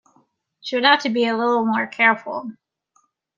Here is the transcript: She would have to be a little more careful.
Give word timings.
She 0.61 0.75
would 0.75 0.83
have 0.85 1.01
to 1.01 1.09
be 1.11 1.27
a 1.27 1.37
little 1.37 1.63
more 1.63 1.85
careful. 1.85 2.53